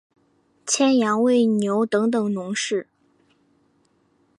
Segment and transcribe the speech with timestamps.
[0.65, 2.87] 牵牛餵羊等等农事